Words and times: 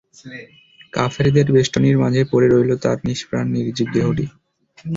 কাফেরদের 0.93 1.47
বেষ্টনীর 1.55 1.97
মাঝে 2.03 2.21
পড়ে 2.31 2.47
রইল 2.47 2.71
তাঁর 2.83 2.97
নিষ্প্রাণ 3.07 3.45
নির্জীব 3.55 3.87
দেহটি। 3.95 4.25